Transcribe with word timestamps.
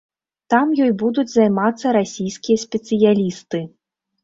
Там 0.53 0.71
ёй 0.85 0.91
будуць 1.03 1.33
займацца 1.33 1.93
расійскія 1.99 2.57
спецыялісты. 2.65 3.65